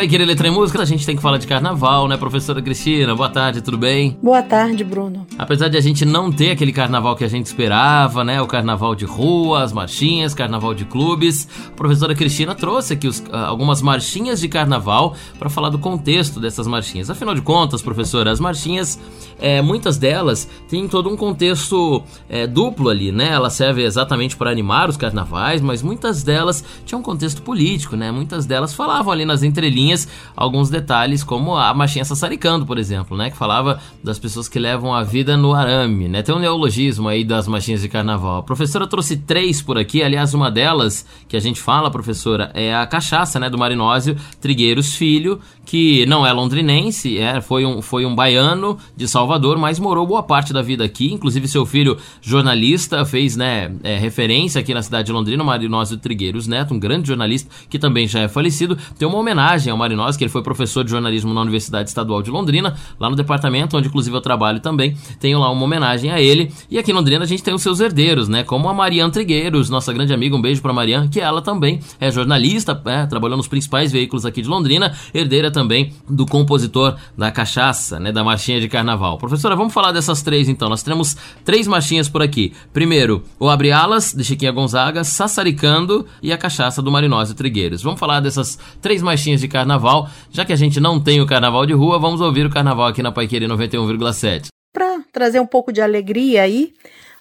[0.00, 3.14] Pai Querer Letra e Música, a gente tem que falar de carnaval, né, professora Cristina?
[3.14, 4.16] Boa tarde, tudo bem?
[4.22, 5.26] Boa tarde, Bruno.
[5.36, 8.94] Apesar de a gente não ter aquele carnaval que a gente esperava, né, o carnaval
[8.94, 13.82] de rua, as marchinhas, carnaval de clubes, a professora Cristina trouxe aqui os, ah, algumas
[13.82, 17.10] marchinhas de carnaval para falar do contexto dessas marchinhas.
[17.10, 18.98] Afinal de contas, professora, as marchinhas,
[19.40, 23.30] é, muitas delas têm todo um contexto é, duplo ali, né?
[23.30, 28.10] Elas servem exatamente para animar os carnavais, mas muitas delas tinham um contexto político, né?
[28.12, 33.30] Muitas delas falavam ali nas entrelinhas alguns detalhes, como a Machinha Sassaricando, por exemplo, né?
[33.30, 36.22] Que falava das pessoas que levam a vida no arame, né?
[36.22, 38.38] Tem um neologismo aí das machinhas de carnaval.
[38.38, 42.74] A professora trouxe três por aqui, aliás, uma delas que a gente fala, professora, é
[42.74, 43.48] a cachaça, né?
[43.48, 45.40] Do Marinósio Trigueiros Filho,
[45.70, 50.20] que não é londrinense, é, foi, um, foi um baiano de Salvador, mas morou boa
[50.20, 51.12] parte da vida aqui.
[51.12, 56.48] Inclusive, seu filho, jornalista, fez né, é, referência aqui na cidade de Londrina, Marinósio Trigueiros
[56.48, 58.76] Neto, um grande jornalista que também já é falecido.
[58.98, 62.32] Tem uma homenagem ao Marinósio, que ele foi professor de jornalismo na Universidade Estadual de
[62.32, 64.96] Londrina, lá no departamento onde, inclusive, eu trabalho também.
[65.20, 66.52] Tenho lá uma homenagem a ele.
[66.68, 68.42] E aqui em Londrina a gente tem os seus herdeiros, né?
[68.42, 70.34] Como a Mariana Trigueiros, nossa grande amiga.
[70.34, 74.42] Um beijo para Mariana, que ela também é jornalista, é, trabalhou nos principais veículos aqui
[74.42, 79.18] de Londrina, herdeira também também do compositor da cachaça, né, da marchinha de carnaval.
[79.18, 80.70] Professora, vamos falar dessas três então.
[80.70, 82.54] Nós temos três marchinhas por aqui.
[82.72, 87.82] Primeiro, o Abre Alas, de Chiquinha Gonzaga, Sassaricando e a Cachaça do Marinósio Trigueiros.
[87.82, 90.08] Vamos falar dessas três marchinhas de carnaval.
[90.30, 93.02] Já que a gente não tem o carnaval de rua, vamos ouvir o carnaval aqui
[93.02, 94.46] na Paiqueira 91,7.
[94.72, 96.72] Para trazer um pouco de alegria aí,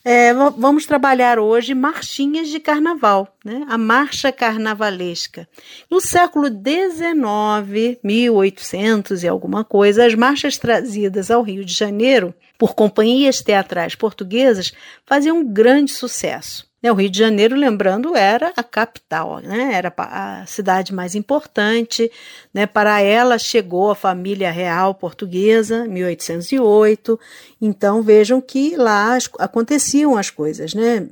[0.03, 3.65] é, vamos trabalhar hoje marchinhas de carnaval, né?
[3.67, 5.47] a marcha carnavalesca.
[5.89, 12.75] No século XIX, 1800 e alguma coisa, as marchas trazidas ao Rio de Janeiro por
[12.75, 14.73] companhias teatrais portuguesas
[15.05, 16.67] faziam um grande sucesso.
[16.81, 19.73] O Rio de Janeiro, lembrando, era a capital, né?
[19.73, 22.09] era a cidade mais importante.
[22.53, 22.65] Né?
[22.65, 27.19] Para ela chegou a família real portuguesa, 1808.
[27.61, 31.05] Então vejam que lá aconteciam as coisas, né?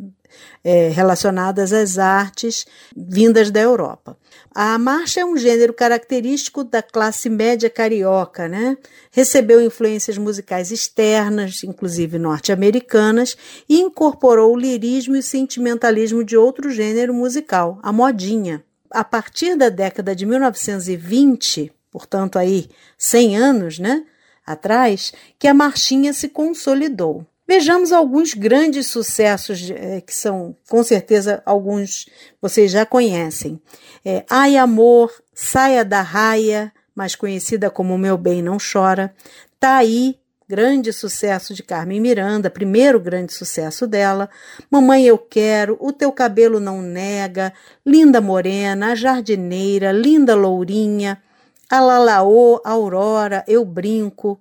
[0.64, 2.66] É, relacionadas às artes
[2.96, 4.18] vindas da Europa.
[4.54, 8.76] A marcha é um gênero característico da classe média carioca, né?
[9.12, 13.38] Recebeu influências musicais externas, inclusive norte-americanas,
[13.70, 18.64] e incorporou o lirismo e o sentimentalismo de outro gênero musical, a modinha.
[18.90, 22.68] A partir da década de 1920, portanto aí
[22.98, 24.04] 100 anos, né,
[24.46, 27.26] atrás, que a marchinha se consolidou.
[27.48, 32.06] Vejamos alguns grandes sucessos é, que são, com certeza, alguns
[32.42, 33.62] vocês já conhecem.
[34.04, 39.16] É, Ai Amor, Saia da Raia, mais conhecida como Meu Bem Não Chora.
[39.60, 44.30] Tá aí, grande sucesso de Carmen Miranda, primeiro grande sucesso dela.
[44.70, 47.54] Mamãe Eu Quero, O Teu Cabelo Não Nega,
[47.86, 51.22] Linda Morena, A Jardineira, Linda Lourinha,
[51.70, 54.38] Alalaô, Aurora, Eu Brinco,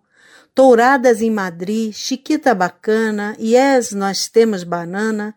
[0.57, 5.35] Touradas em Madrid, Chiquita Bacana, Yes, Nós Temos Banana,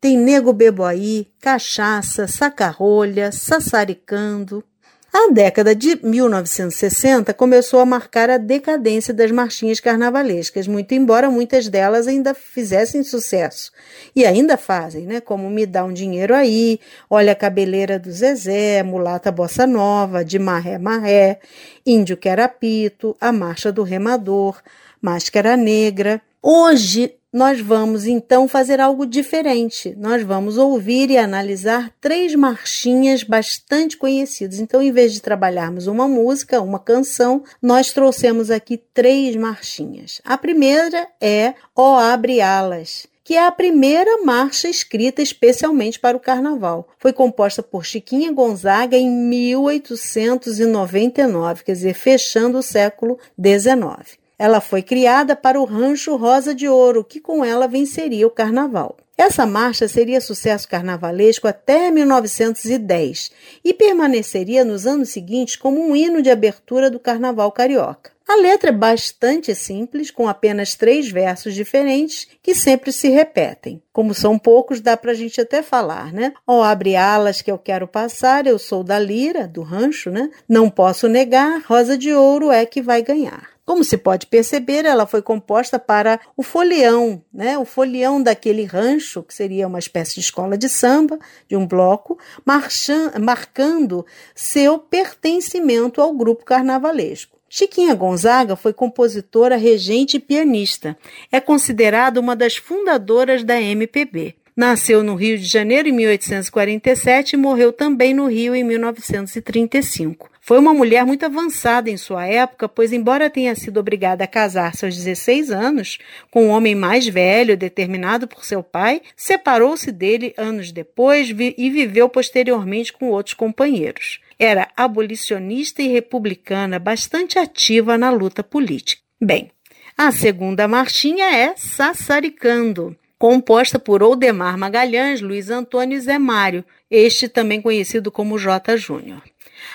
[0.00, 4.64] tem Nego Beboaí, Cachaça, Sacarrolha, Sassaricando.
[5.14, 11.68] A década de 1960 começou a marcar a decadência das marchinhas carnavalescas, muito embora muitas
[11.68, 13.70] delas ainda fizessem sucesso.
[14.16, 15.20] E ainda fazem, né?
[15.20, 16.80] Como Me Dá um Dinheiro Aí,
[17.10, 21.40] Olha a Cabeleira do Zezé, Mulata Bossa Nova, De Marré Marré,
[21.84, 24.62] Índio Querapito, A Marcha do Remador,
[24.98, 26.22] Máscara Negra.
[26.42, 29.96] Hoje nós vamos então fazer algo diferente.
[29.96, 34.60] Nós vamos ouvir e analisar três marchinhas bastante conhecidas.
[34.60, 40.20] Então, em vez de trabalharmos uma música, uma canção, nós trouxemos aqui três marchinhas.
[40.24, 46.20] A primeira é Ó Abre Alas que é a primeira marcha escrita especialmente para o
[46.20, 46.88] carnaval.
[46.98, 54.18] Foi composta por Chiquinha Gonzaga em 1899, quer dizer, fechando o século XIX.
[54.42, 58.96] Ela foi criada para o Rancho Rosa de Ouro, que com ela venceria o carnaval.
[59.16, 63.30] Essa marcha seria sucesso carnavalesco até 1910
[63.64, 68.10] e permaneceria nos anos seguintes como um hino de abertura do carnaval carioca.
[68.28, 73.80] A letra é bastante simples, com apenas três versos diferentes que sempre se repetem.
[73.92, 76.32] Como são poucos, dá para a gente até falar, né?
[76.44, 80.30] Ó, oh, abre alas que eu quero passar, eu sou da lira, do rancho, né?
[80.48, 83.51] Não posso negar, rosa de ouro é que vai ganhar.
[83.64, 87.56] Como se pode perceber, ela foi composta para o folião, né?
[87.56, 91.16] o folião daquele rancho, que seria uma espécie de escola de samba,
[91.48, 94.04] de um bloco, marchando, marcando
[94.34, 97.38] seu pertencimento ao grupo carnavalesco.
[97.48, 100.96] Chiquinha Gonzaga foi compositora, regente e pianista.
[101.30, 104.34] É considerada uma das fundadoras da MPB.
[104.56, 110.31] Nasceu no Rio de Janeiro em 1847 e morreu também no Rio em 1935.
[110.44, 114.84] Foi uma mulher muito avançada em sua época, pois, embora tenha sido obrigada a casar-se
[114.84, 115.98] aos 16 anos
[116.32, 122.08] com um homem mais velho, determinado por seu pai, separou-se dele anos depois e viveu
[122.08, 124.20] posteriormente com outros companheiros.
[124.36, 129.00] Era abolicionista e republicana, bastante ativa na luta política.
[129.20, 129.48] Bem,
[129.96, 137.28] a segunda marchinha é Sassaricando composta por Oldemar Magalhães, Luiz Antônio e Zé Mário, este
[137.28, 138.76] também conhecido como J.
[138.76, 139.22] Júnior.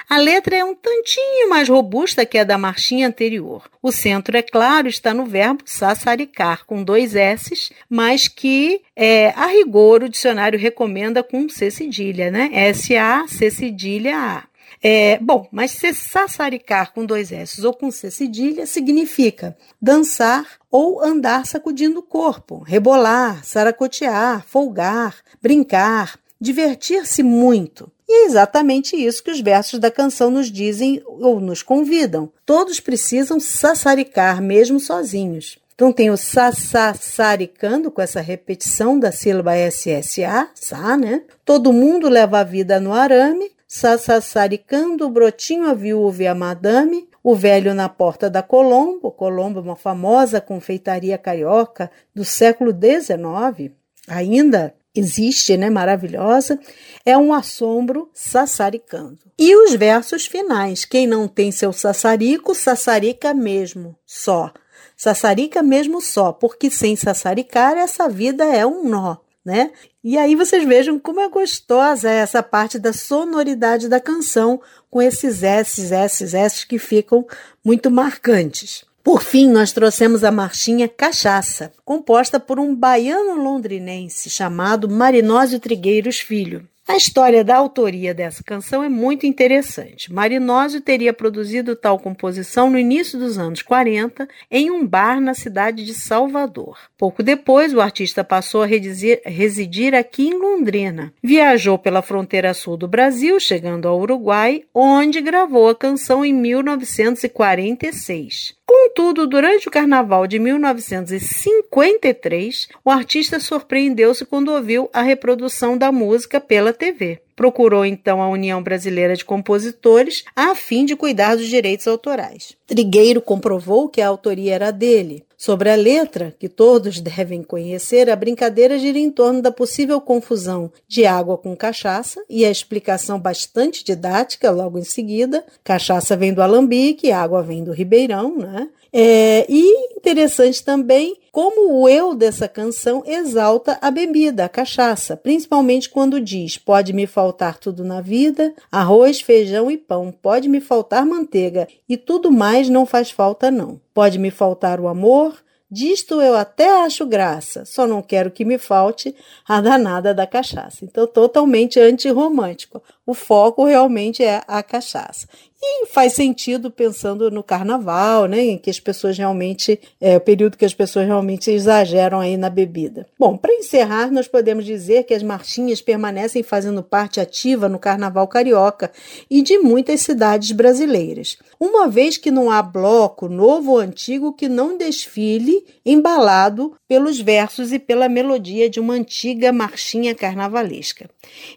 [0.10, 3.70] A letra é um tantinho mais robusta que a da marchinha anterior.
[3.82, 9.48] O centro, é claro, está no verbo sassaricar, com dois S's, mas que, é, a
[9.48, 12.50] rigor, o dicionário recomenda com C cedilha, né?
[12.54, 14.44] S-A, C cedilha A.
[14.82, 21.04] É, bom, mas se sassaricar com dois S ou com C cedilha significa dançar ou
[21.04, 27.92] andar sacudindo o corpo, rebolar, saracotear, folgar, brincar, divertir-se muito.
[28.08, 32.32] E é exatamente isso que os versos da canção nos dizem ou nos convidam.
[32.46, 35.60] Todos precisam sassaricar, mesmo sozinhos.
[35.76, 41.22] Então tem o sassaricando com essa repetição da sílaba SSA, sa, né?
[41.46, 47.08] Todo mundo leva a vida no arame, sassaricando o brotinho, a viúva e a madame,
[47.22, 53.72] o velho na porta da Colombo, Colombo é uma famosa confeitaria carioca do século XIX,
[54.08, 56.60] ainda existe, né, maravilhosa,
[57.06, 59.20] é um assombro sassaricando.
[59.38, 64.52] E os versos finais, quem não tem seu sassarico, sassarica mesmo, só.
[64.96, 69.18] Sassarica mesmo só, porque sem sassaricar essa vida é um nó
[69.48, 69.72] né?
[70.04, 74.62] E aí vocês vejam como é gostosa essa parte da sonoridade da canção,
[74.92, 77.26] com esses S's, S's, S's que ficam
[77.64, 78.84] muito marcantes.
[79.08, 86.20] Por fim, nós trouxemos a marchinha Cachaça, composta por um baiano londrinense chamado Marinósio Trigueiros
[86.20, 86.68] Filho.
[86.86, 90.12] A história da autoria dessa canção é muito interessante.
[90.12, 95.86] Marinósio teria produzido tal composição no início dos anos 40 em um bar na cidade
[95.86, 96.78] de Salvador.
[96.98, 101.14] Pouco depois, o artista passou a residir aqui em Londrina.
[101.24, 108.57] Viajou pela fronteira sul do Brasil, chegando ao Uruguai, onde gravou a canção em 1946.
[108.98, 116.42] Contudo, durante o carnaval de 1953, o artista surpreendeu-se quando ouviu a reprodução da música
[116.42, 117.22] pela TV.
[117.36, 122.58] Procurou então a União Brasileira de Compositores a fim de cuidar dos direitos autorais.
[122.66, 125.24] Trigueiro comprovou que a autoria era dele.
[125.38, 130.72] Sobre a letra, que todos devem conhecer, a brincadeira gira em torno da possível confusão
[130.88, 135.46] de água com cachaça e a explicação bastante didática logo em seguida.
[135.64, 138.68] Cachaça vem do alambique, água vem do ribeirão, né?
[139.00, 145.88] É, e interessante também como o eu dessa canção exalta a bebida, a cachaça, principalmente
[145.88, 151.06] quando diz: pode me faltar tudo na vida, arroz, feijão e pão, pode me faltar
[151.06, 153.80] manteiga e tudo mais não faz falta não.
[153.94, 155.36] Pode me faltar o amor,
[155.70, 159.14] Disto eu até acho graça, só não quero que me falte
[159.46, 160.86] a danada da cachaça.
[160.86, 162.82] Então, totalmente antirromântico.
[163.08, 165.26] O foco realmente é a cachaça.
[165.60, 170.56] E faz sentido pensando no carnaval, né, em que as pessoas realmente, é o período
[170.56, 173.08] que as pessoas realmente exageram aí na bebida.
[173.18, 178.28] Bom, para encerrar, nós podemos dizer que as marchinhas permanecem fazendo parte ativa no carnaval
[178.28, 178.92] carioca
[179.32, 181.38] e de muitas cidades brasileiras.
[181.60, 187.74] Uma vez que não há bloco, novo ou antigo, que não desfile embalado pelos versos
[187.74, 191.10] e pela melodia de uma antiga marchinha carnavalesca.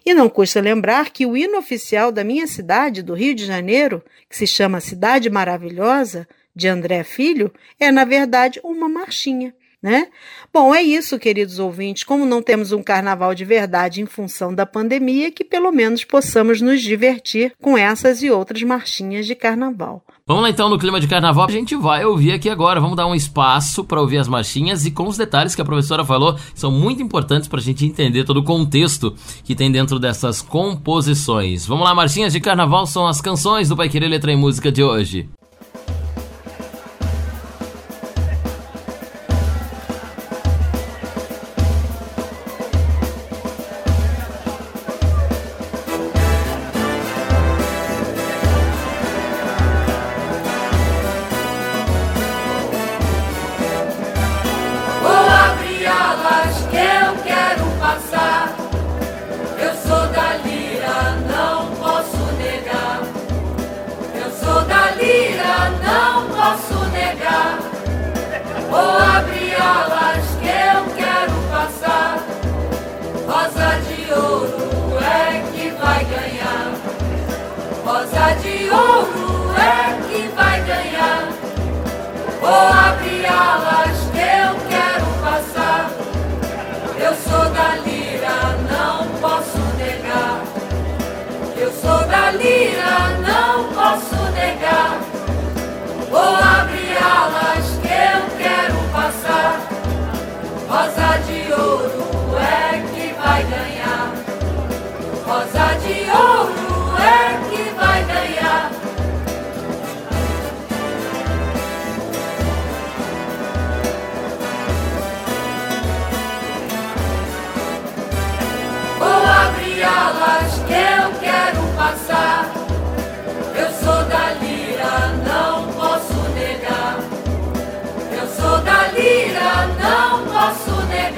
[0.03, 4.03] E não custa lembrar que o hino oficial da minha cidade, do Rio de Janeiro,
[4.29, 9.53] que se chama Cidade Maravilhosa, de André Filho, é na verdade uma marchinha.
[9.81, 10.09] Né?
[10.53, 12.03] Bom, é isso, queridos ouvintes.
[12.03, 16.61] Como não temos um carnaval de verdade em função da pandemia, que pelo menos possamos
[16.61, 20.03] nos divertir com essas e outras marchinhas de carnaval.
[20.27, 21.47] Vamos lá então no clima de carnaval.
[21.49, 22.79] A gente vai ouvir aqui agora.
[22.79, 26.05] Vamos dar um espaço para ouvir as marchinhas e com os detalhes que a professora
[26.05, 30.43] falou, são muito importantes para a gente entender todo o contexto que tem dentro dessas
[30.43, 31.65] composições.
[31.65, 34.83] Vamos lá, marchinhas de carnaval são as canções do Pai Querer Letra e Música de
[34.83, 35.27] hoje.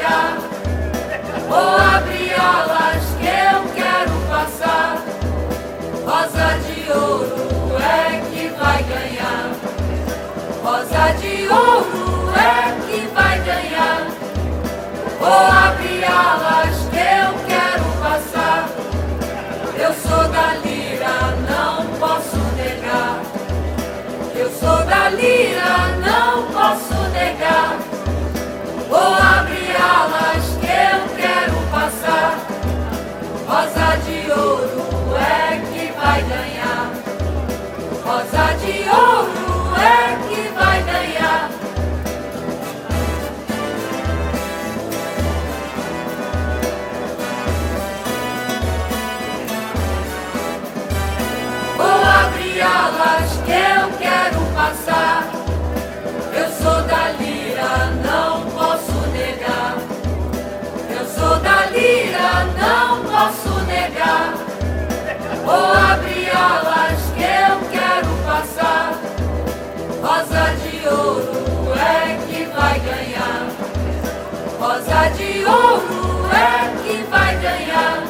[0.04, 5.02] Vou oh, abrir alas que eu quero passar.
[6.06, 9.56] Rosa de ouro é que vai ganhar.
[10.62, 14.08] Rosa de ouro é que vai ganhar.
[15.20, 15.53] Vou
[65.54, 69.00] Vou abrir alas que eu quero passar.
[70.02, 73.52] Rosa de ouro é que vai ganhar.
[74.60, 78.04] Rosa de ouro é que vai ganhar.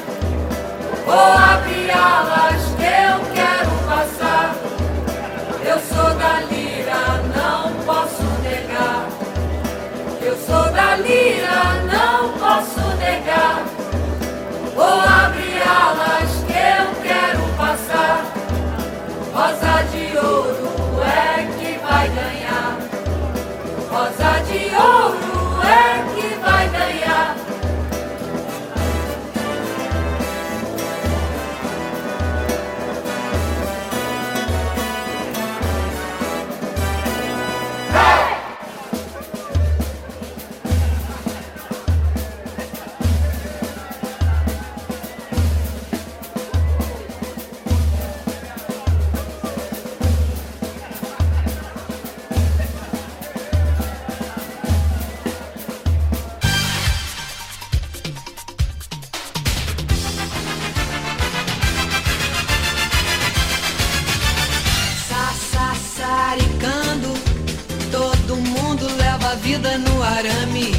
[69.43, 70.71] vida no arame,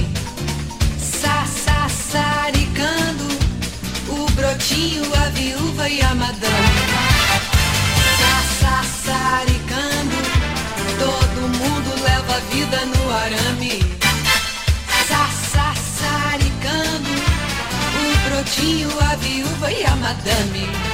[0.98, 1.68] sassaricando
[4.08, 6.80] o brotinho, a viúva e a madame.
[8.60, 10.16] Sassaricando,
[10.98, 13.82] todo mundo leva a vida no arame.
[15.52, 17.10] Sassaricando
[18.00, 20.93] o brotinho, a viúva e a madame.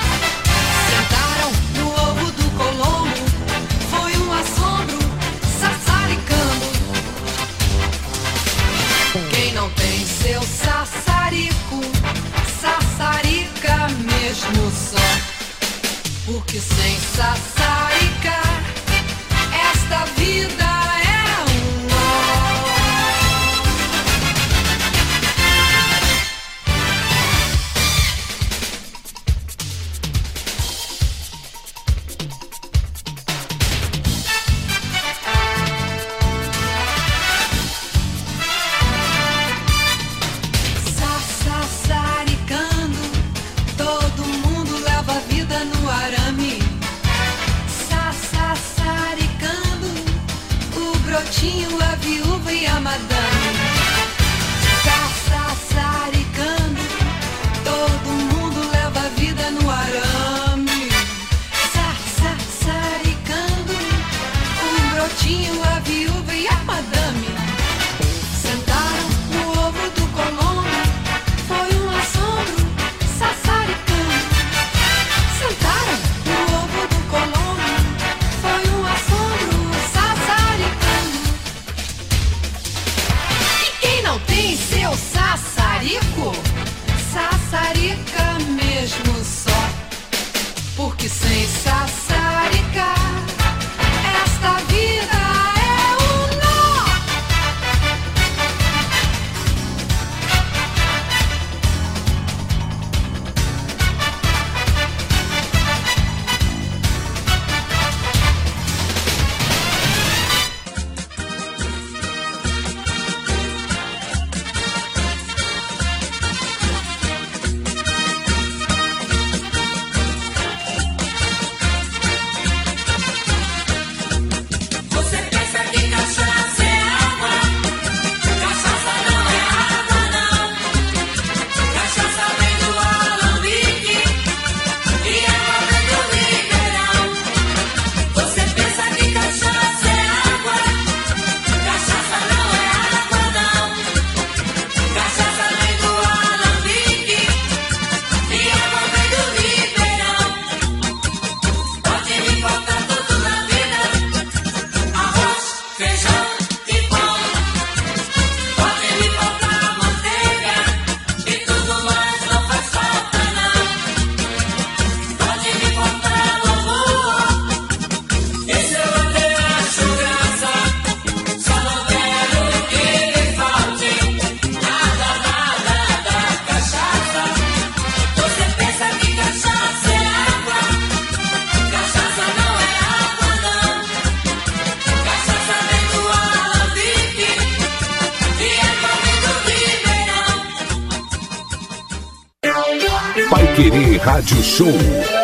[194.42, 195.19] Show